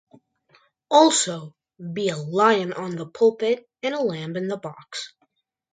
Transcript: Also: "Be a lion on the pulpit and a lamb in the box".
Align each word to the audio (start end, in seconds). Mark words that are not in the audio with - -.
Also: 0.89 1.53
"Be 1.93 2.09
a 2.09 2.17
lion 2.17 2.73
on 2.73 2.95
the 2.95 3.05
pulpit 3.05 3.69
and 3.83 3.93
a 3.93 4.01
lamb 4.01 4.35
in 4.35 4.47
the 4.47 4.57
box". 4.57 5.13